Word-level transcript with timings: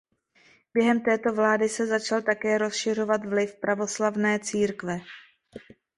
Během 0.73 1.01
této 1.01 1.33
vlády 1.33 1.69
se 1.69 1.87
začal 1.87 2.21
také 2.21 2.57
rozšiřovat 2.57 3.25
vliv 3.25 3.55
pravoslavné 3.55 4.39
církve. 4.39 4.99